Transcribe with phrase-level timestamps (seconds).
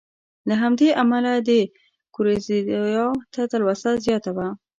[0.47, 1.59] له همدې امله د ده
[2.15, 4.47] ګورېزیا ته تلوسه زیاته وه.